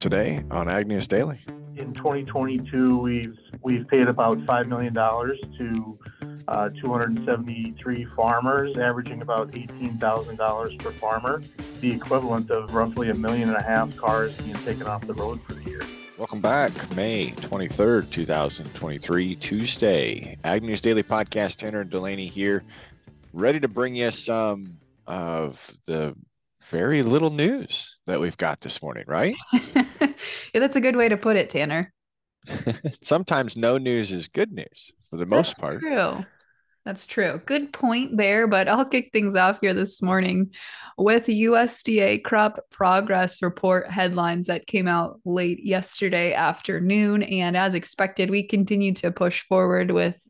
[0.00, 1.38] today on Ag News Daily.
[1.76, 5.98] In 2022, we've we've paid about five million dollars to
[6.48, 11.40] uh, 273 farmers, averaging about $18,000 per farmer,
[11.80, 15.40] the equivalent of roughly a million and a half cars being taken off the road
[15.42, 15.82] for the year.
[16.16, 20.36] Welcome back, May 23rd, 2023, Tuesday.
[20.44, 22.64] Ag News Daily Podcast, Tanner and Delaney here,
[23.32, 26.14] ready to bring you some of the
[26.68, 29.34] very little news that we've got this morning, right?
[29.52, 30.12] yeah,
[30.54, 31.92] that's a good way to put it, Tanner.
[33.02, 35.80] Sometimes no news is good news for the most that's part.
[35.80, 36.24] True.
[36.86, 37.40] That's true.
[37.44, 40.52] Good point there, but I'll kick things off here this morning
[40.96, 47.22] with USDA crop progress report headlines that came out late yesterday afternoon.
[47.22, 50.26] And as expected, we continue to push forward with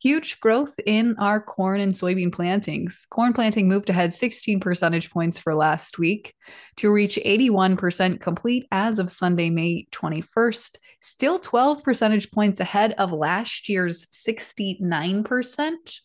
[0.00, 3.06] huge growth in our corn and soybean plantings.
[3.10, 6.34] Corn planting moved ahead 16 percentage points for last week
[6.76, 13.12] to reach 81% complete as of Sunday, May 21st, still 12 percentage points ahead of
[13.12, 16.00] last year's 69%.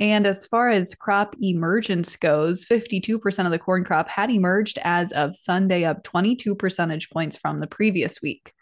[0.00, 5.10] And as far as crop emergence goes, 52% of the corn crop had emerged as
[5.12, 8.52] of Sunday, up 22 percentage points from the previous week.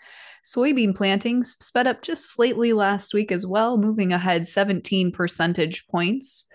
[0.46, 6.46] Soybean plantings sped up just slightly last week as well, moving ahead 17 percentage points.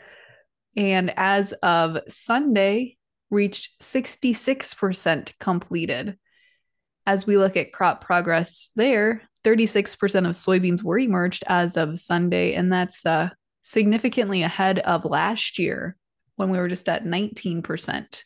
[0.77, 2.95] And as of Sunday,
[3.29, 6.17] reached 66% completed.
[7.05, 12.53] As we look at crop progress there, 36% of soybeans were emerged as of Sunday,
[12.53, 13.29] and that's uh,
[13.61, 15.97] significantly ahead of last year
[16.37, 18.23] when we were just at 19%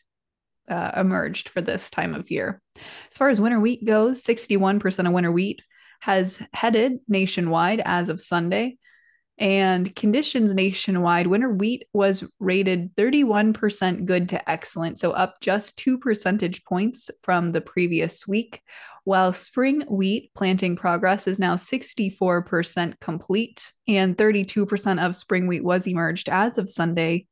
[0.68, 2.60] uh, emerged for this time of year.
[3.10, 5.62] As far as winter wheat goes, 61% of winter wheat
[6.00, 8.78] has headed nationwide as of Sunday.
[9.38, 15.98] And conditions nationwide, winter wheat was rated 31% good to excellent, so up just two
[15.98, 18.62] percentage points from the previous week,
[19.04, 25.86] while spring wheat planting progress is now 64% complete, and 32% of spring wheat was
[25.86, 27.26] emerged as of Sunday,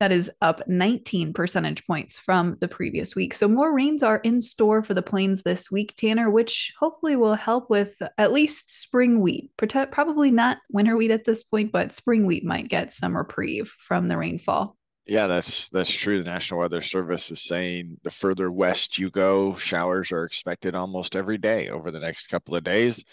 [0.00, 3.34] that is up 19 percentage points from the previous week.
[3.34, 7.34] So, more rains are in store for the plains this week, Tanner, which hopefully will
[7.34, 9.50] help with at least spring wheat.
[9.56, 14.08] Probably not winter wheat at this point, but spring wheat might get some reprieve from
[14.08, 14.76] the rainfall.
[15.06, 16.22] Yeah, that's that's true.
[16.22, 21.16] The National Weather Service is saying the further west you go, showers are expected almost
[21.16, 23.04] every day over the next couple of days.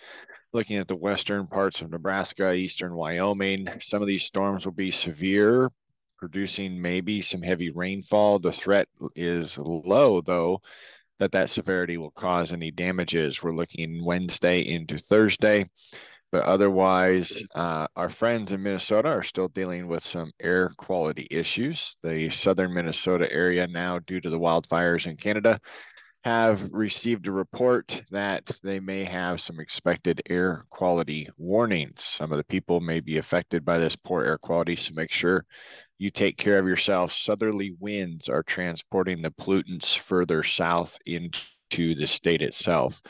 [0.53, 4.91] Looking at the western parts of Nebraska, eastern Wyoming, some of these storms will be
[4.91, 5.71] severe,
[6.17, 8.39] producing maybe some heavy rainfall.
[8.39, 10.61] The threat is low, though,
[11.19, 13.41] that that severity will cause any damages.
[13.41, 15.65] We're looking Wednesday into Thursday.
[16.31, 21.95] But otherwise, uh, our friends in Minnesota are still dealing with some air quality issues.
[22.03, 25.59] The southern Minnesota area, now due to the wildfires in Canada,
[26.25, 32.03] have received a report that they may have some expected air quality warnings.
[32.03, 35.45] Some of the people may be affected by this poor air quality, so make sure
[35.97, 37.11] you take care of yourself.
[37.11, 43.01] Southerly winds are transporting the pollutants further south into the state itself.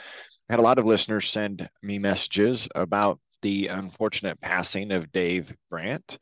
[0.49, 5.53] I had a lot of listeners send me messages about the unfortunate passing of Dave
[5.69, 6.17] Brandt.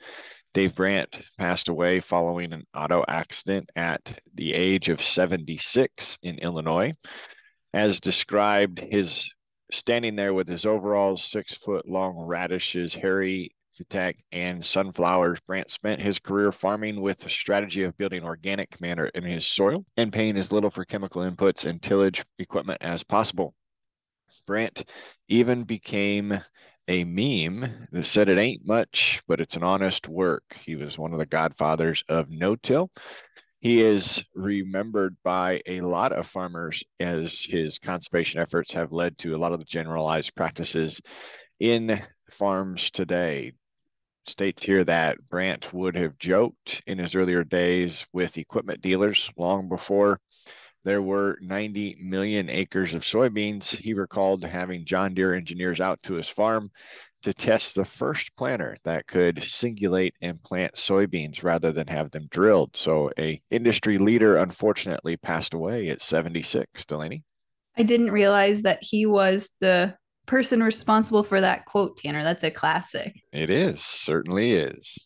[0.53, 6.93] Dave Brandt passed away following an auto accident at the age of 76 in Illinois.
[7.73, 9.29] As described, his
[9.71, 13.53] standing there with his overalls, six foot long radishes, hairy
[13.91, 15.39] vetch, and sunflowers.
[15.41, 19.85] Brandt spent his career farming with the strategy of building organic matter in his soil
[19.97, 23.53] and paying as little for chemical inputs and tillage equipment as possible.
[24.45, 24.85] Brandt
[25.27, 26.39] even became
[26.87, 30.43] a meme that said it ain't much, but it's an honest work.
[30.63, 32.91] He was one of the godfathers of no-till.
[33.59, 39.35] He is remembered by a lot of farmers as his conservation efforts have led to
[39.35, 41.01] a lot of the generalized practices
[41.59, 41.99] in
[42.29, 43.53] farms today
[44.27, 49.69] states here that Brandt would have joked in his earlier days with equipment dealers long
[49.69, 50.19] before
[50.85, 53.75] there were 90 million acres of soybeans.
[53.75, 56.69] He recalled having John Deere engineers out to his farm
[57.23, 62.27] to test the first planter that could singulate and plant soybeans rather than have them
[62.29, 62.77] drilled.
[62.77, 66.85] So a industry leader unfortunately passed away at 76.
[66.85, 67.23] Delaney?
[67.75, 72.23] I didn't realize that he was the person responsible for that quote, Tanner.
[72.23, 73.21] That's a classic.
[73.31, 74.97] It is, certainly is.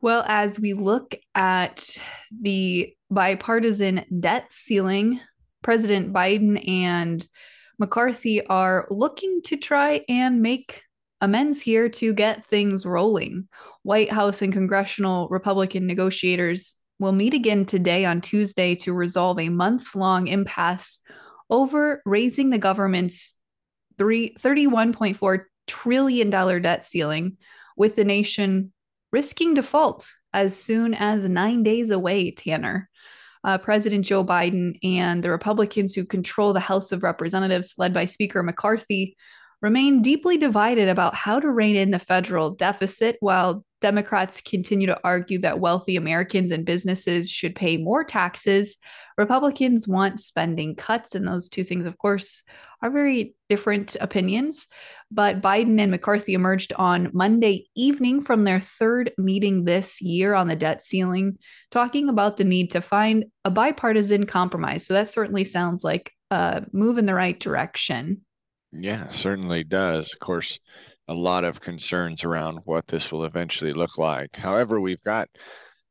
[0.00, 1.96] Well, as we look at
[2.30, 5.20] the bipartisan debt ceiling,
[5.62, 7.26] President Biden and
[7.78, 10.82] McCarthy are looking to try and make
[11.20, 13.48] amends here to get things rolling.
[13.82, 19.48] White House and congressional Republican negotiators will meet again today on Tuesday to resolve a
[19.48, 21.00] months long impasse
[21.50, 23.34] over raising the government's
[23.98, 27.36] three, $31.4 trillion debt ceiling,
[27.76, 28.72] with the nation
[29.12, 32.90] risking default as soon as nine days away, Tanner.
[33.44, 38.06] Uh, President Joe Biden and the Republicans who control the House of Representatives, led by
[38.06, 39.16] Speaker McCarthy,
[39.60, 44.98] remain deeply divided about how to rein in the federal deficit, while Democrats continue to
[45.04, 48.78] argue that wealthy Americans and businesses should pay more taxes.
[49.16, 52.42] Republicans want spending cuts, and those two things, of course,
[52.82, 54.66] are very different opinions.
[55.10, 60.48] But Biden and McCarthy emerged on Monday evening from their third meeting this year on
[60.48, 61.38] the debt ceiling,
[61.70, 64.86] talking about the need to find a bipartisan compromise.
[64.86, 68.22] So that certainly sounds like a move in the right direction.
[68.72, 70.12] Yeah, certainly does.
[70.12, 70.58] Of course,
[71.06, 74.34] a lot of concerns around what this will eventually look like.
[74.34, 75.28] However, we've got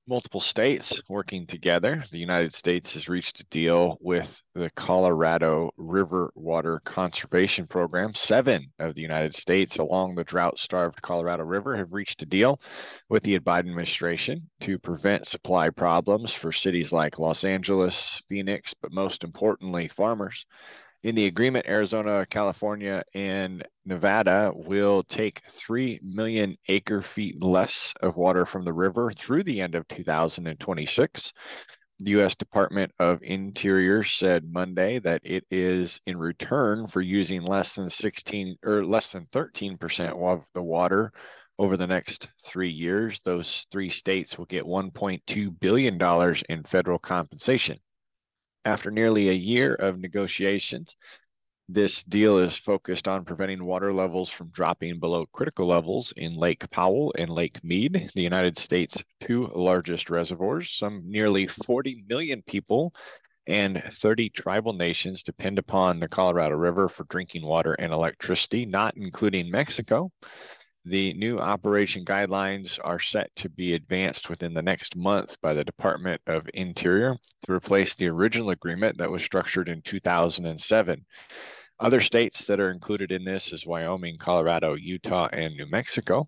[0.07, 2.03] multiple states working together.
[2.11, 8.13] The United States has reached a deal with the Colorado River Water Conservation Program.
[8.13, 12.59] Seven of the United States along the drought starved Colorado River have reached a deal
[13.09, 18.91] with the Biden administration to prevent supply problems for cities like Los Angeles, Phoenix, but
[18.91, 20.45] most importantly, farmers.
[21.03, 28.15] In the agreement, Arizona, California, and Nevada will take 3 million acre feet less of
[28.15, 31.33] water from the river through the end of 2026.
[31.99, 32.35] The U.S.
[32.35, 38.55] Department of Interior said Monday that it is in return for using less than 16
[38.63, 41.11] or less than 13% of the water
[41.59, 43.19] over the next three years.
[43.25, 47.77] Those three states will get $1.2 billion in federal compensation.
[48.65, 50.95] After nearly a year of negotiations,
[51.67, 56.69] this deal is focused on preventing water levels from dropping below critical levels in Lake
[56.69, 60.71] Powell and Lake Mead, the United States' two largest reservoirs.
[60.71, 62.93] Some nearly 40 million people
[63.47, 68.95] and 30 tribal nations depend upon the Colorado River for drinking water and electricity, not
[68.95, 70.11] including Mexico.
[70.85, 75.63] The new operation guidelines are set to be advanced within the next month by the
[75.63, 77.15] Department of Interior
[77.45, 81.05] to replace the original agreement that was structured in 2007.
[81.79, 86.27] Other states that are included in this is Wyoming, Colorado, Utah, and New Mexico.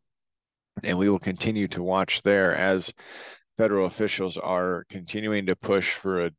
[0.84, 2.94] And we will continue to watch there as
[3.58, 6.32] federal officials are continuing to push for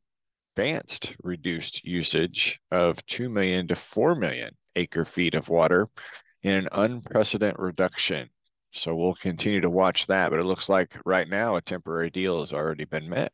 [0.55, 5.87] advanced reduced usage of 2 million to 4 million acre feet of water
[6.47, 8.29] in an unprecedented reduction.
[8.71, 12.39] So we'll continue to watch that, but it looks like right now a temporary deal
[12.39, 13.33] has already been met.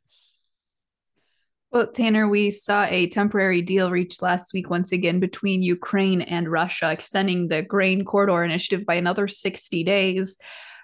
[1.71, 6.51] Well, Tanner, we saw a temporary deal reached last week once again between Ukraine and
[6.51, 10.38] Russia, extending the grain corridor initiative by another 60 days.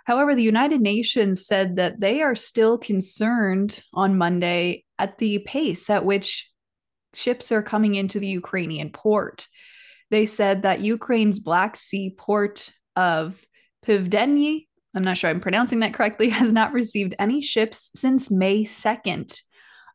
[0.05, 5.89] However, the United Nations said that they are still concerned on Monday at the pace
[5.91, 6.51] at which
[7.13, 9.47] ships are coming into the Ukrainian port.
[10.11, 13.43] They said that Ukraine's Black Sea port of
[13.85, 18.63] Pivdeny, I'm not sure I'm pronouncing that correctly, has not received any ships since May
[18.63, 19.39] 2nd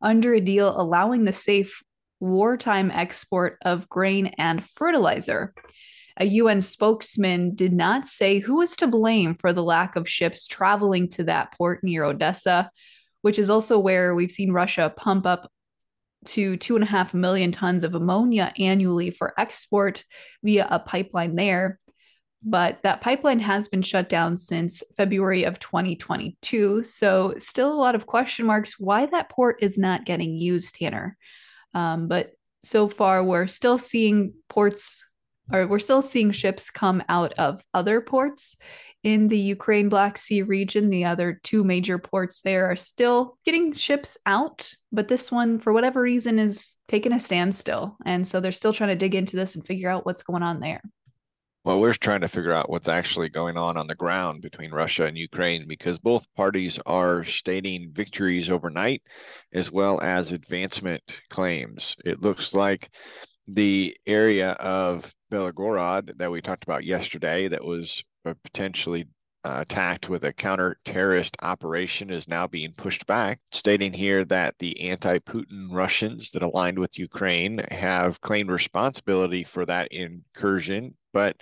[0.01, 1.83] under a deal allowing the safe
[2.21, 5.55] wartime export of grain and fertilizer.
[6.17, 10.47] A UN spokesman did not say who was to blame for the lack of ships
[10.47, 12.71] traveling to that port near Odessa,
[13.23, 15.51] which is also where we've seen Russia pump up
[16.27, 20.05] to two and a half million tons of ammonia annually for export
[20.43, 21.79] via a pipeline there.
[22.43, 26.83] But that pipeline has been shut down since February of 2022.
[26.83, 31.17] So, still a lot of question marks why that port is not getting used, Tanner.
[31.73, 32.33] Um, but
[32.63, 35.03] so far, we're still seeing ports
[35.53, 38.57] or we're still seeing ships come out of other ports
[39.05, 40.91] in the Ukraine Black Sea region.
[40.91, 45.73] The other two major ports there are still getting ships out, but this one, for
[45.73, 47.97] whatever reason, is taking a standstill.
[48.05, 50.59] And so they're still trying to dig into this and figure out what's going on
[50.59, 50.81] there.
[51.65, 55.07] Well, we're trying to figure out what's actually going on on the ground between Russia
[55.07, 59.03] and Ukraine because both parties are stating victories overnight
[59.55, 61.97] as well as advancement claims.
[62.05, 62.91] It looks like
[63.49, 68.05] the area of Belgorod that we talked about yesterday that was
[68.45, 69.09] potentially
[69.45, 74.55] uh, attacked with a counter terrorist operation is now being pushed back, stating here that
[74.61, 81.37] the anti Putin Russians that aligned with Ukraine have claimed responsibility for that incursion, but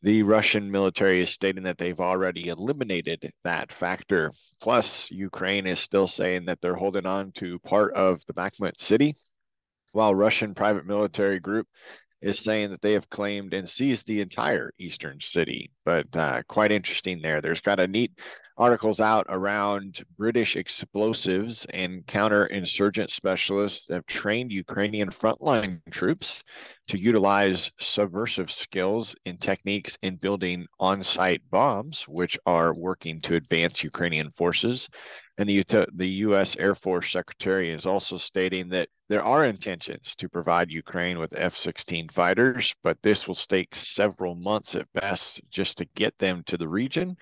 [0.00, 4.32] the Russian military is stating that they've already eliminated that factor.
[4.62, 9.14] Plus, Ukraine is still saying that they're holding on to part of the Bakhmut city,
[9.92, 11.66] while Russian private military group
[12.26, 15.70] is saying that they have claimed and seized the entire eastern city.
[15.84, 17.40] But uh, quite interesting there.
[17.40, 18.12] There's got a neat
[18.58, 26.42] articles out around British explosives and counterinsurgent specialists have trained Ukrainian frontline troops
[26.88, 33.34] to utilize subversive skills and techniques in building on site bombs, which are working to
[33.34, 34.88] advance Ukrainian forces.
[35.36, 35.62] And the,
[35.94, 36.56] the U.S.
[36.56, 41.54] Air Force Secretary is also stating that there are intentions to provide Ukraine with F
[41.54, 46.56] 16 fighters, but this will take several months at best just to get them to
[46.56, 47.18] the region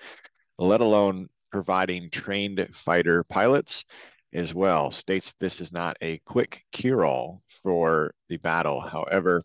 [0.57, 3.85] let alone providing trained fighter pilots
[4.33, 4.91] as well.
[4.91, 8.81] States this is not a quick cure all for the battle.
[8.81, 9.43] However,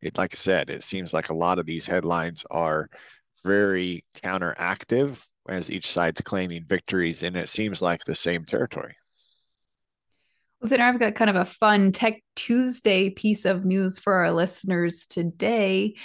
[0.00, 2.88] it, like I said, it seems like a lot of these headlines are
[3.44, 8.96] very counteractive as each side's claiming victories, and it seems like the same territory.
[10.60, 14.30] Well, then I've got kind of a fun Tech Tuesday piece of news for our
[14.30, 15.96] listeners today.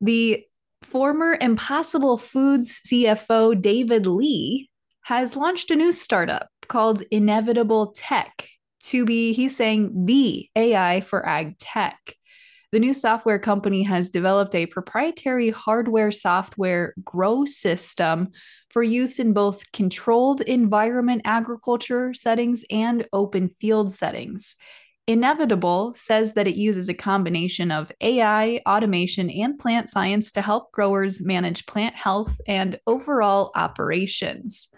[0.00, 0.44] The
[0.84, 4.70] former Impossible Foods CFO David Lee
[5.04, 8.48] has launched a new startup called Inevitable Tech
[8.84, 12.14] to be, he's saying, the AI for ag tech.
[12.72, 18.30] The new software company has developed a proprietary hardware software grow system
[18.70, 24.56] for use in both controlled environment agriculture settings and open field settings.
[25.06, 30.72] Inevitable says that it uses a combination of AI, automation, and plant science to help
[30.72, 34.68] growers manage plant health and overall operations.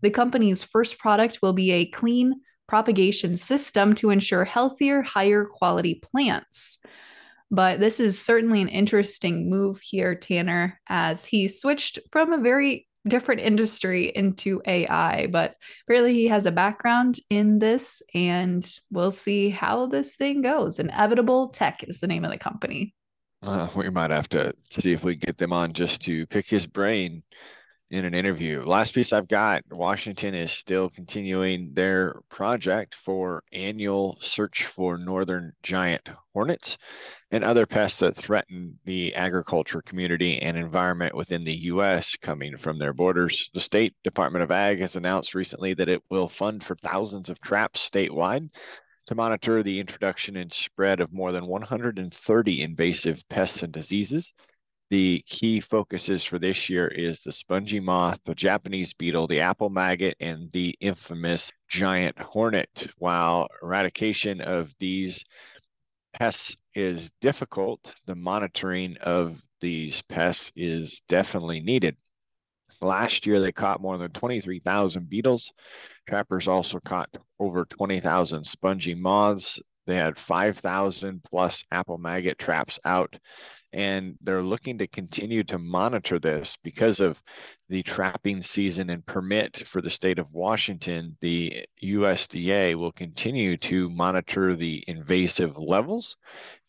[0.00, 5.96] The company's first product will be a clean propagation system to ensure healthier, higher quality
[5.96, 6.78] plants.
[7.50, 12.86] But this is certainly an interesting move here, Tanner, as he switched from a very
[13.06, 15.56] different industry into AI, but
[15.88, 20.78] really he has a background in this, and we'll see how this thing goes.
[20.78, 22.94] Inevitable Tech is the name of the company.
[23.42, 26.66] Uh, we might have to see if we get them on just to pick his
[26.66, 27.22] brain
[27.92, 28.64] in an interview.
[28.64, 35.52] Last piece I've got Washington is still continuing their project for annual search for northern
[35.62, 36.78] giant hornets
[37.30, 42.16] and other pests that threaten the agriculture community and environment within the U.S.
[42.16, 43.50] coming from their borders.
[43.52, 47.42] The State Department of Ag has announced recently that it will fund for thousands of
[47.42, 48.48] traps statewide
[49.06, 54.32] to monitor the introduction and spread of more than 130 invasive pests and diseases.
[54.92, 59.70] The key focuses for this year is the spongy moth, the Japanese beetle, the apple
[59.70, 62.88] maggot, and the infamous giant hornet.
[62.98, 65.24] While eradication of these
[66.12, 71.96] pests is difficult, the monitoring of these pests is definitely needed.
[72.82, 75.54] Last year, they caught more than 23,000 beetles.
[76.06, 77.08] Trappers also caught
[77.40, 79.58] over 20,000 spongy moths.
[79.86, 83.16] They had 5,000 plus apple maggot traps out
[83.72, 87.22] and they're looking to continue to monitor this because of
[87.68, 91.16] the trapping season and permit for the state of Washington.
[91.20, 96.16] The USDA will continue to monitor the invasive levels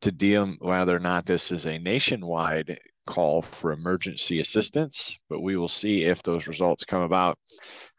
[0.02, 5.58] to deem whether or not this is a nationwide call for emergency assistance, but we
[5.58, 7.38] will see if those results come about.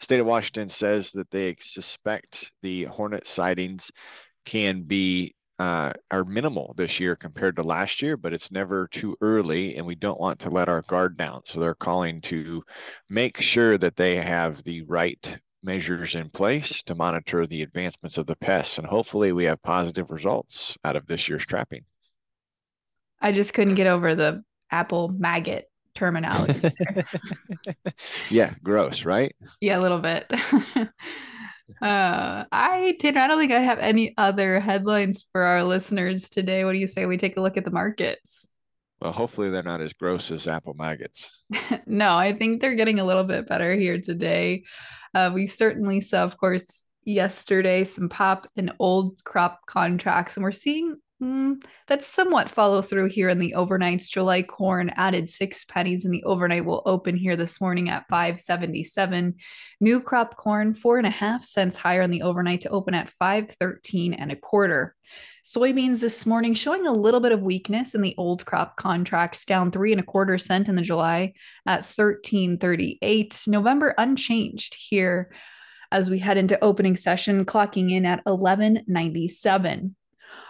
[0.01, 3.91] State of Washington says that they suspect the hornet sightings
[4.45, 9.17] can be uh, are minimal this year compared to last year, but it's never too
[9.21, 11.43] early, and we don't want to let our guard down.
[11.45, 12.63] So they're calling to
[13.09, 18.27] make sure that they have the right measures in place to monitor the advancements of
[18.27, 21.85] the pests, and hopefully we have positive results out of this year's trapping.
[23.21, 26.73] I just couldn't get over the apple maggot terminology.
[28.31, 29.35] yeah, gross, right?
[29.61, 30.31] Yeah, a little bit.
[31.81, 33.17] Uh, I did.
[33.17, 36.65] I don't think I have any other headlines for our listeners today.
[36.65, 38.49] What do you say we take a look at the markets?
[39.01, 41.43] Well, hopefully they're not as gross as apple maggots.
[41.87, 44.65] no, I think they're getting a little bit better here today.
[45.15, 50.53] Uh, we certainly saw, of course, yesterday some pop in old crop contracts, and we're
[50.53, 54.11] seeing Mm, that's somewhat follow through here in the overnights.
[54.11, 59.37] July corn added six pennies, and the overnight will open here this morning at 577.
[59.81, 63.09] New crop corn, four and a half cents higher in the overnight to open at
[63.09, 64.95] 513 and a quarter.
[65.43, 69.71] Soybeans this morning showing a little bit of weakness in the old crop contracts, down
[69.71, 71.33] three and a quarter cent in the July
[71.65, 73.45] at 1338.
[73.47, 75.33] November unchanged here
[75.91, 79.97] as we head into opening session, clocking in at 1197.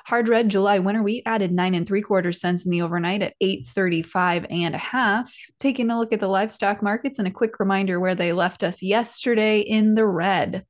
[0.07, 3.35] Hard red July winter wheat added nine and three quarters cents in the overnight at
[3.41, 5.35] 835 and a half.
[5.59, 8.83] Taking a look at the livestock markets and a quick reminder where they left us
[8.83, 10.67] yesterday in the red.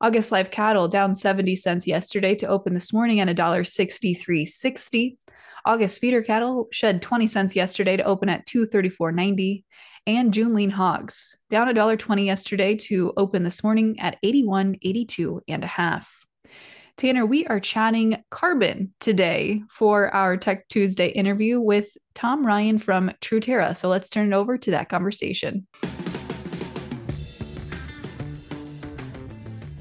[0.00, 5.18] August live cattle down 70 cents yesterday to open this morning at $1.6360.
[5.66, 9.62] August feeder cattle shed 20 cents yesterday to open at 234.90
[10.06, 15.66] and June lean hogs down $1.20 yesterday to open this morning at 81.82 and a
[15.66, 16.19] half.
[17.00, 23.10] Tanner, we are chatting carbon today for our Tech Tuesday interview with Tom Ryan from
[23.22, 23.74] Truterra.
[23.74, 25.66] So let's turn it over to that conversation.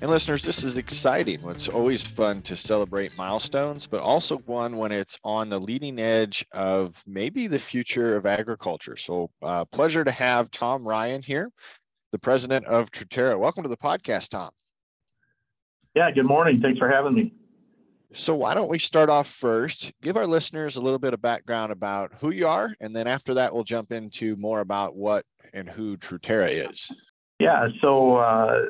[0.01, 1.41] And listeners, this is exciting.
[1.49, 6.45] It's always fun to celebrate milestones, but also one when it's on the leading edge
[6.53, 8.95] of maybe the future of agriculture.
[8.95, 11.51] So, uh, pleasure to have Tom Ryan here,
[12.13, 13.37] the president of Truterra.
[13.37, 14.51] Welcome to the podcast, Tom.
[15.95, 16.61] Yeah, good morning.
[16.61, 17.33] Thanks for having me.
[18.13, 19.91] So, why don't we start off first?
[20.01, 23.35] Give our listeners a little bit of background about who you are, and then after
[23.35, 26.91] that, we'll jump into more about what and who Truterra is.
[27.39, 28.65] Yeah, so uh,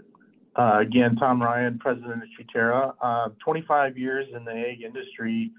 [0.55, 5.51] uh, again, Tom Ryan, president of Truterra, uh, 25 years in the ag industry,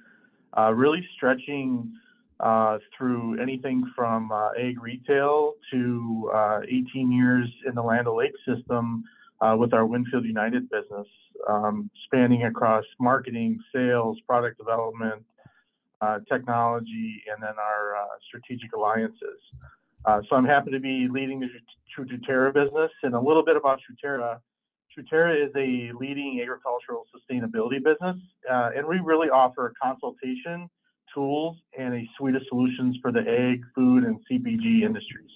[0.56, 1.92] uh, really stretching
[2.38, 9.04] uh, through anything from uh, ag retail to 18 years in the Land O'Lakes system
[9.58, 11.06] with our Winfield United business
[11.48, 15.22] um, spanning across marketing, sales, product development,
[16.00, 19.40] uh, technology, and then our uh, strategic alliances.
[20.04, 21.48] Uh, so I'm happy to be leading the
[21.96, 22.90] Truterra business.
[23.02, 24.40] And a little bit about Truterra.
[24.96, 28.16] Truterra is a leading agricultural sustainability business,
[28.50, 30.68] uh, and we really offer consultation,
[31.14, 35.30] tools, and a suite of solutions for the ag, food, and CPG industries.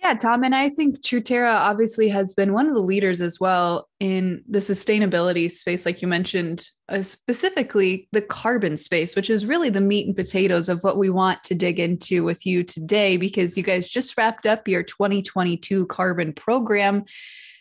[0.00, 3.88] Yeah, Tom, and I think Truterra obviously has been one of the leaders as well
[3.98, 9.70] in the sustainability space, like you mentioned, uh, specifically the carbon space, which is really
[9.70, 13.56] the meat and potatoes of what we want to dig into with you today, because
[13.56, 17.04] you guys just wrapped up your 2022 carbon program.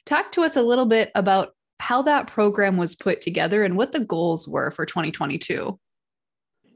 [0.06, 3.94] Talk to us a little bit about how that program was put together and what
[3.94, 5.79] the goals were for 2022.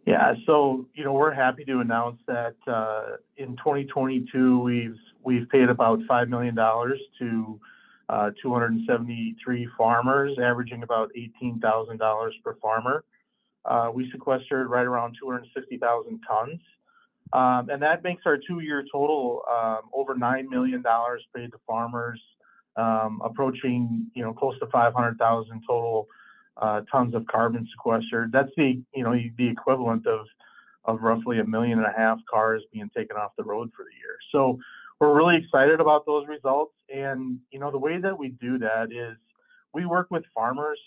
[0.08, 5.69] Yeah, so you know we're happy to announce that uh, in 2022 we've we've paid
[5.69, 7.59] about $5 million to
[8.09, 11.11] uh, 273 farmers, averaging about
[11.43, 13.03] $18,000 per farmer.
[13.63, 16.59] Uh, we sequestered right around 260,000 tons.
[17.33, 20.83] Um, and that makes our two-year total um, over $9 million
[21.33, 22.19] paid to farmers,
[22.75, 26.07] um, approaching, you know, close to 500,000 total
[26.57, 28.31] uh, tons of carbon sequestered.
[28.34, 30.25] That's the, you know, the equivalent of,
[30.84, 33.95] of roughly a million and a half cars being taken off the road for the
[33.95, 34.17] year.
[34.31, 34.60] So
[35.01, 36.75] we're really excited about those results.
[36.93, 39.17] And you know, the way that we do that is
[39.73, 40.79] we work with farmers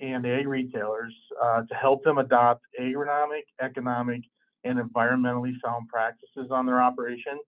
[0.00, 4.22] and ag retailers uh, to help them adopt agronomic, economic,
[4.64, 7.38] and environmentally sound practices on their operation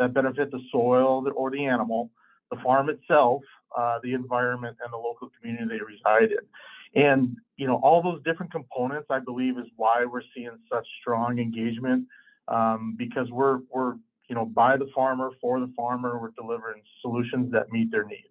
[0.00, 2.10] that benefit the soil or the animal,
[2.50, 3.40] the farm itself,
[3.78, 7.00] uh, the environment, and the local community they reside in.
[7.00, 11.38] And you know, all those different components, I believe, is why we're seeing such strong
[11.38, 12.08] engagement
[12.48, 13.94] um, because we're we're
[14.28, 16.18] you know, by the farmer, for the farmer.
[16.18, 18.28] We're delivering solutions that meet their needs.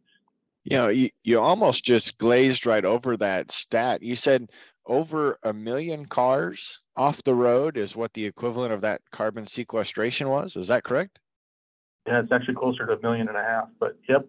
[0.63, 4.01] You know, you, you almost just glazed right over that stat.
[4.01, 4.49] You said
[4.85, 10.29] over a million cars off the road is what the equivalent of that carbon sequestration
[10.29, 10.55] was.
[10.55, 11.19] Is that correct?
[12.07, 14.25] Yeah, it's actually closer to a million and a half, but yep.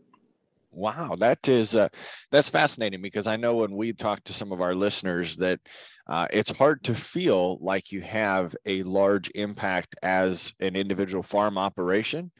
[0.74, 1.88] Wow, that is uh,
[2.32, 5.60] that's fascinating because I know when we talk to some of our listeners that
[6.08, 11.56] uh, it's hard to feel like you have a large impact as an individual farm
[11.56, 12.30] operation.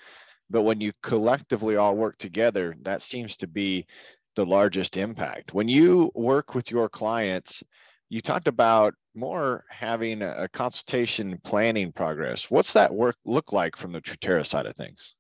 [0.51, 3.87] But when you collectively all work together, that seems to be
[4.35, 5.55] the largest impact.
[5.55, 7.63] When you work with your clients,
[8.09, 12.51] you talked about more having a consultation planning progress.
[12.51, 15.15] What's that work look like from the Truterra side of things?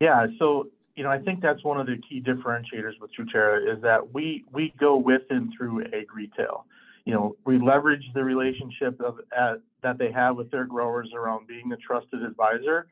[0.00, 3.80] Yeah, so you know, I think that's one of the key differentiators with Truterra is
[3.82, 6.66] that we we go with and through ag retail.
[7.04, 11.46] You know, we leverage the relationship of at, that they have with their growers around
[11.46, 12.88] being the trusted advisor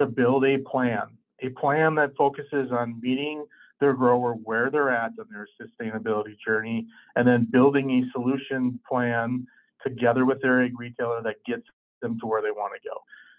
[0.00, 1.08] to build a plan,
[1.42, 3.44] a plan that focuses on meeting
[3.80, 9.44] their grower where they're at on their sustainability journey, and then building a solution plan
[9.84, 11.64] together with their ag retailer that gets
[12.02, 12.98] them to where they want to go.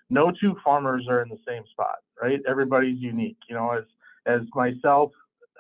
[0.10, 2.42] No two farmers are in the same spot, right?
[2.46, 3.38] Everybody's unique.
[3.48, 3.86] You know, as
[4.30, 5.12] as myself,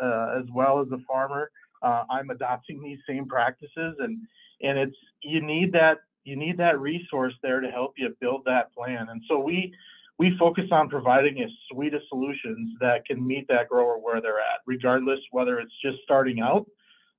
[0.01, 1.51] uh, as well as a farmer,
[1.81, 4.19] uh, I'm adopting these same practices, and
[4.61, 8.73] and it's you need that you need that resource there to help you build that
[8.73, 9.07] plan.
[9.09, 9.73] And so we
[10.17, 14.39] we focus on providing a suite of solutions that can meet that grower where they're
[14.39, 16.65] at, regardless whether it's just starting out,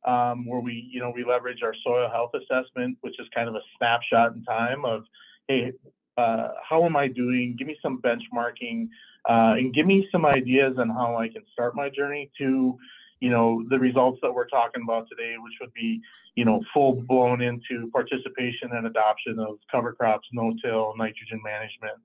[0.07, 3.55] um, where we you know we leverage our soil health assessment, which is kind of
[3.55, 5.05] a snapshot in time of
[5.49, 5.73] hey.
[6.19, 7.57] Uh, how am I doing?
[7.59, 8.89] Give me some benchmarking
[9.29, 12.79] uh, and give me some ideas on how I can start my journey to,
[13.21, 16.01] you know, the results that we're talking about today, which would be,
[16.37, 21.99] you know, full blown into participation and adoption of cover crops, no-till, nitrogen management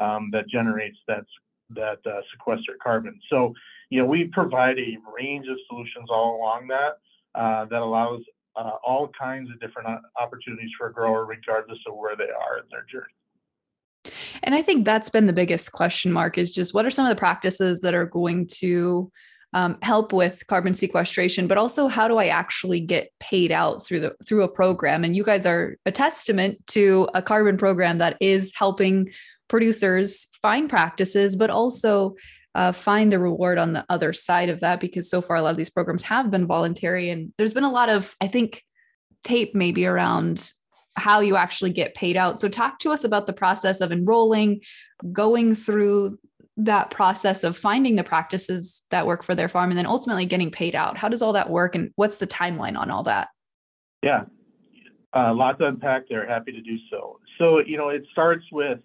[0.00, 1.24] um, that generates that
[1.74, 3.18] that uh, sequestered carbon.
[3.30, 3.54] So,
[3.88, 6.98] you know, we provide a range of solutions all along that
[7.34, 8.20] uh, that allows
[8.56, 9.88] uh, all kinds of different
[10.20, 13.14] opportunities for a grower, regardless of where they are in their journey.
[14.42, 17.10] And I think that's been the biggest question mark is just what are some of
[17.10, 19.10] the practices that are going to
[19.54, 24.00] um, help with carbon sequestration, but also how do I actually get paid out through
[24.00, 25.04] the through a program?
[25.04, 29.10] And you guys are a testament to a carbon program that is helping
[29.48, 32.14] producers find practices, but also
[32.54, 34.80] uh, find the reward on the other side of that.
[34.80, 37.70] Because so far, a lot of these programs have been voluntary, and there's been a
[37.70, 38.62] lot of, I think,
[39.22, 40.50] tape maybe around
[40.96, 42.40] how you actually get paid out.
[42.40, 44.60] So, talk to us about the process of enrolling,
[45.12, 46.18] going through
[46.58, 50.50] that process of finding the practices that work for their farm, and then ultimately getting
[50.50, 50.98] paid out.
[50.98, 53.28] How does all that work, and what's the timeline on all that?
[54.02, 54.24] Yeah,
[55.14, 56.26] uh, lot to unpack there.
[56.26, 57.18] Happy to do so.
[57.38, 58.78] So, you know, it starts with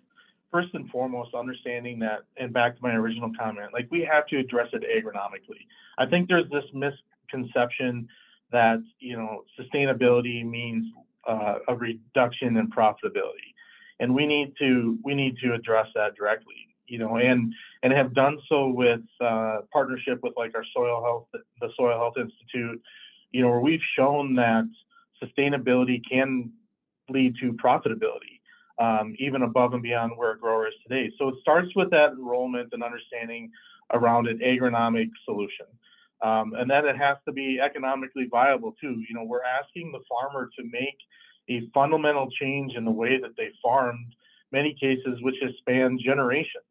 [0.51, 4.37] first and foremost understanding that, and back to my original comment, like we have to
[4.37, 5.65] address it agronomically.
[5.97, 8.07] I think there's this misconception
[8.51, 10.85] that you know sustainability means
[11.27, 13.53] uh, a reduction in profitability,
[13.99, 16.55] and we need to we need to address that directly.
[16.87, 21.27] You know, and and have done so with uh, partnership with like our soil health,
[21.61, 22.81] the Soil Health Institute.
[23.31, 24.63] You know, where we've shown that
[25.21, 26.51] sustainability can
[27.09, 28.39] lead to profitability,
[28.79, 31.11] um, even above and beyond where a grower is today.
[31.17, 33.51] So it starts with that enrollment and understanding
[33.93, 35.65] around an agronomic solution.
[36.21, 39.03] Um, and then it has to be economically viable too.
[39.07, 40.97] You know, we're asking the farmer to make
[41.49, 44.13] a fundamental change in the way that they farmed,
[44.51, 46.65] many cases which has spanned generations,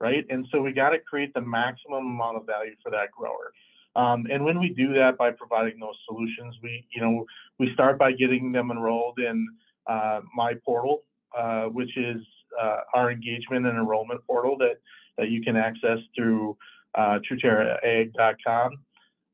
[0.00, 0.24] right?
[0.28, 3.52] And so we got to create the maximum amount of value for that grower.
[3.96, 7.24] Um, and when we do that by providing those solutions, we, you know,
[7.58, 9.46] we start by getting them enrolled in
[9.86, 11.02] uh, my portal,
[11.36, 12.22] uh, which is
[12.60, 14.78] uh, our engagement and enrollment portal that
[15.18, 16.56] that you can access through
[16.94, 17.18] uh,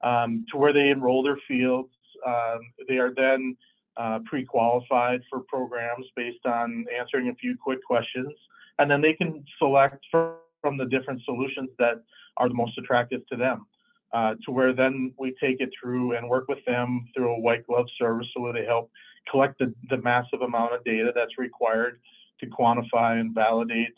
[0.02, 1.90] um, to where they enroll their fields.
[2.26, 3.56] Um, they are then
[3.96, 8.32] uh, pre-qualified for programs based on answering a few quick questions,
[8.78, 12.02] and then they can select from, from the different solutions that
[12.36, 13.66] are the most attractive to them.
[14.12, 17.66] Uh, to where then we take it through and work with them through a white
[17.66, 18.90] glove service so they help
[19.30, 21.98] collect the, the massive amount of data that's required
[22.38, 23.94] to quantify and validate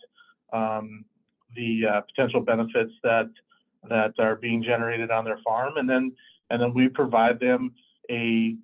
[0.53, 1.05] um,
[1.55, 3.31] the uh, potential benefits that
[3.89, 6.13] that are being generated on their farm, and then
[6.51, 7.75] and then we provide them
[8.11, 8.57] a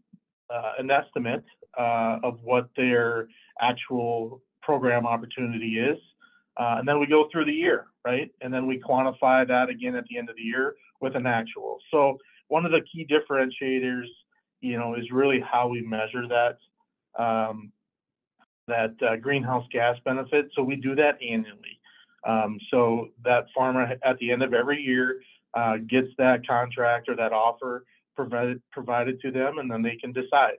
[0.53, 1.45] uh, an estimate
[1.79, 3.29] uh, of what their
[3.61, 5.99] actual program opportunity is,
[6.57, 8.31] uh, and then we go through the year, right?
[8.41, 11.79] And then we quantify that again at the end of the year with an actual.
[11.91, 14.07] So one of the key differentiators,
[14.61, 16.59] you know, is really how we measure that
[17.23, 17.73] um,
[18.67, 20.51] that uh, greenhouse gas benefit.
[20.55, 21.74] So we do that annually.
[22.27, 25.21] Um, so that farmer at the end of every year
[25.55, 27.85] uh, gets that contract or that offer
[28.17, 30.59] provided provided to them, and then they can decide.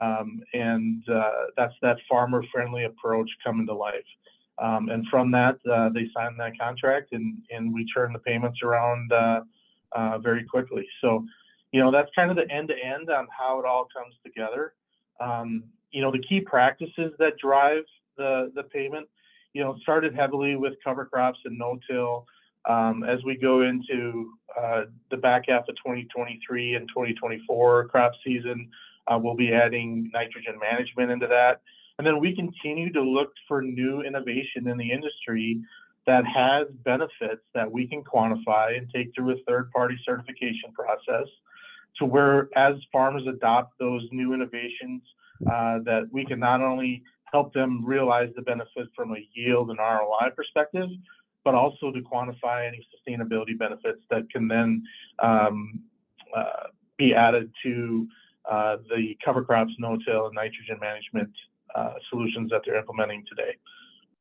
[0.00, 4.10] Um, and uh, that's that farmer-friendly approach coming to life.
[4.58, 8.60] Um, and from that, uh, they sign that contract, and and we turn the payments
[8.62, 9.40] around uh,
[9.92, 10.86] uh, very quickly.
[11.00, 11.24] So,
[11.72, 14.74] you know, that's kind of the end-to-end on how it all comes together.
[15.18, 17.84] Um, you know, the key practices that drive
[18.16, 19.08] the the payment
[19.52, 22.26] you know, started heavily with cover crops and no-till.
[22.68, 28.68] Um, as we go into uh, the back half of 2023 and 2024 crop season,
[29.08, 31.62] uh, we'll be adding nitrogen management into that.
[31.98, 35.60] And then we continue to look for new innovation in the industry
[36.06, 41.28] that has benefits that we can quantify and take through a third party certification process
[41.98, 45.02] to where as farmers adopt those new innovations
[45.46, 47.02] uh, that we can not only
[47.32, 50.88] help them realize the benefit from a yield and ROI perspective,
[51.44, 54.82] but also to quantify any sustainability benefits that can then
[55.20, 55.80] um,
[56.36, 58.06] uh, be added to
[58.50, 61.30] uh, the cover crops, no-till, and nitrogen management
[61.74, 63.56] uh, solutions that they're implementing today.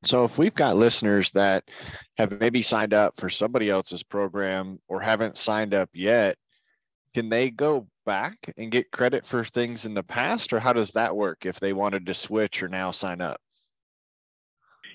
[0.04, 1.66] So if we've got listeners that
[2.18, 6.38] have maybe signed up for somebody else's program or haven't signed up yet,
[7.14, 10.92] can they go back and get credit for things in the past, or how does
[10.92, 13.42] that work if they wanted to switch or now sign up?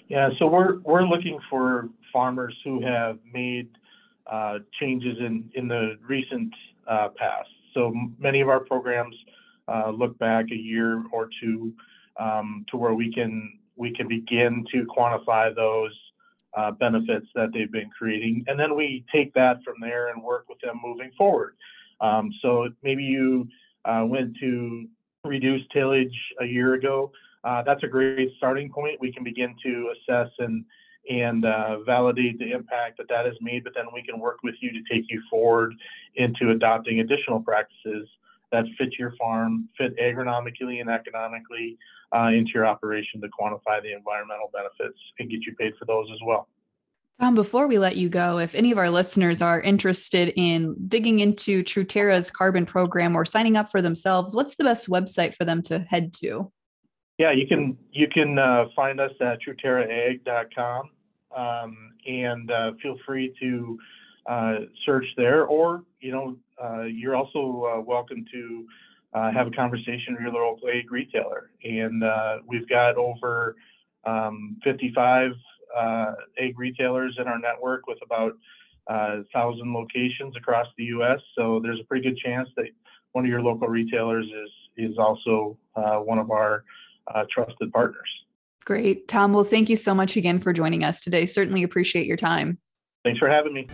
[0.09, 3.69] Yeah, so we're we're looking for farmers who have made
[4.31, 6.53] uh, changes in in the recent
[6.87, 7.49] uh, past.
[7.73, 9.17] So many of our programs
[9.67, 11.73] uh, look back a year or two
[12.21, 15.93] um, to where we can we can begin to quantify those
[16.57, 20.49] uh, benefits that they've been creating, and then we take that from there and work
[20.49, 21.57] with them moving forward.
[22.01, 23.49] Um, so maybe you
[23.85, 24.87] uh, went to
[25.25, 27.13] reduce tillage a year ago.
[27.45, 29.01] Uh, that's a great starting point.
[29.01, 30.65] We can begin to assess and
[31.11, 34.55] and uh, validate the impact that that has made, but then we can work with
[34.61, 35.75] you to take you forward
[36.17, 38.09] into adopting additional practices
[38.53, 41.77] that fit your farm, fit agronomically and economically
[42.15, 46.07] uh, into your operation to quantify the environmental benefits and get you paid for those
[46.13, 46.49] as well.
[47.21, 51.21] Tom, before we let you go, if any of our listeners are interested in digging
[51.21, 55.63] into Truterra's carbon program or signing up for themselves, what's the best website for them
[55.63, 56.51] to head to?
[57.19, 60.91] Yeah, you can you can uh, find us at truterraag.com
[61.37, 63.79] um, and uh, feel free to
[64.27, 68.67] uh, search there, or you know uh, you're also uh, welcome to
[69.13, 71.51] uh, have a conversation with your local ag retailer.
[71.63, 72.03] And
[72.49, 73.55] we've got over
[74.05, 75.31] um, 55
[75.77, 78.33] Uh, ag retailers in our network with about
[78.89, 81.19] a thousand locations across the U.S.
[81.37, 82.67] So there's a pretty good chance that
[83.13, 84.51] one of your local retailers is
[84.91, 86.65] is also uh, one of our
[87.15, 88.09] uh, trusted partners.
[88.65, 89.09] Great.
[89.09, 91.27] Tom, well, thank you so much again for joining us today.
[91.27, 92.59] Certainly appreciate your time.
[93.05, 93.69] Thanks for having me.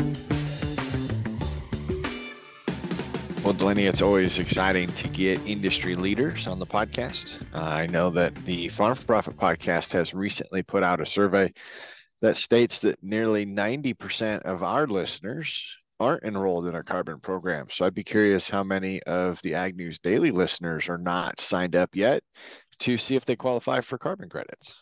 [3.51, 7.35] Well, Delaney, it's always exciting to get industry leaders on the podcast.
[7.53, 11.53] Uh, I know that the Farm for Profit podcast has recently put out a survey
[12.21, 15.67] that states that nearly 90% of our listeners
[15.99, 17.67] aren't enrolled in a carbon program.
[17.71, 21.75] So I'd be curious how many of the Ag News Daily listeners are not signed
[21.75, 22.23] up yet
[22.79, 24.73] to see if they qualify for carbon credits.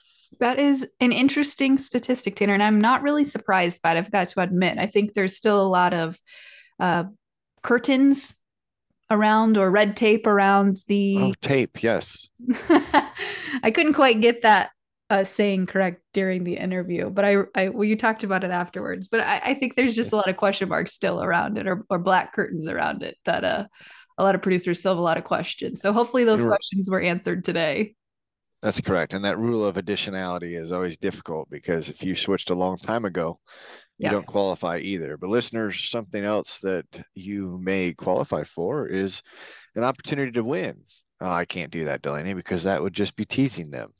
[0.40, 3.98] That is an interesting statistic, Tanner, and I'm not really surprised by it.
[3.98, 4.76] I've got to admit.
[4.76, 6.18] I think there's still a lot of
[6.78, 7.04] uh,
[7.62, 8.34] curtains
[9.10, 11.82] around or red tape around the oh, tape.
[11.82, 12.28] Yes,
[13.62, 14.70] I couldn't quite get that
[15.10, 19.08] uh, saying correct during the interview, but I, I well, you talked about it afterwards.
[19.08, 21.84] But I, I think there's just a lot of question marks still around it, or
[21.90, 23.66] or black curtains around it that uh
[24.18, 25.80] a lot of producers still have a lot of questions.
[25.80, 27.94] So hopefully those questions were answered today.
[28.62, 29.14] That's correct.
[29.14, 33.04] And that rule of additionality is always difficult because if you switched a long time
[33.04, 33.38] ago,
[33.98, 34.12] you yeah.
[34.12, 35.16] don't qualify either.
[35.16, 39.22] But listeners, something else that you may qualify for is
[39.74, 40.82] an opportunity to win.
[41.20, 43.92] Oh, I can't do that, Delaney, because that would just be teasing them.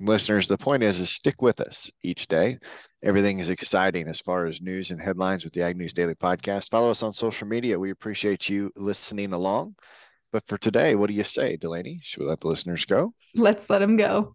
[0.00, 2.58] Listeners, the point is, is stick with us each day.
[3.02, 6.70] Everything is exciting as far as news and headlines with the Ag News Daily Podcast.
[6.70, 7.78] Follow us on social media.
[7.78, 9.74] We appreciate you listening along.
[10.32, 12.00] But for today, what do you say, Delaney?
[12.02, 13.14] Should we let the listeners go?
[13.34, 14.34] Let's let them go.